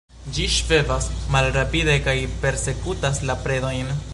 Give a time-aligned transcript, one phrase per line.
[0.35, 2.15] Ĝi ŝvebas malrapide kaj
[2.47, 3.95] persekutas la predojn.